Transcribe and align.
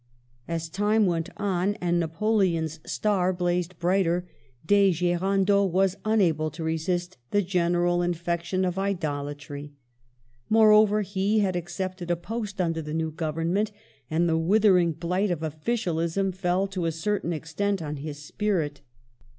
As 0.47 0.67
time 0.67 1.05
went 1.05 1.29
on, 1.37 1.75
and 1.75 1.99
Napoleon's 1.99 2.79
star 2.87 3.31
blazed 3.31 3.77
brighter, 3.77 4.27
De 4.65 4.89
G6rando 4.89 5.69
was 5.69 5.95
unable 6.03 6.49
to 6.49 6.63
resist 6.63 7.17
the 7.29 7.43
general 7.43 8.01
infection 8.01 8.65
of 8.65 8.79
idolatry; 8.79 9.73
moreover, 10.49 11.03
he 11.03 11.41
had 11.41 11.55
accepted 11.55 12.09
a 12.09 12.15
post 12.15 12.59
under 12.59 12.81
the 12.81 12.95
new 12.95 13.11
Government, 13.11 13.71
and 14.09 14.27
the 14.27 14.39
withering 14.39 14.93
blight 14.93 15.29
of 15.29 15.43
officialism 15.43 16.31
fell 16.31 16.65
to 16.65 16.85
a 16.87 16.91
certain 16.91 17.31
extent 17.31 17.79
on 17.79 17.97
his 17.97 18.17
spirit. 18.25 18.81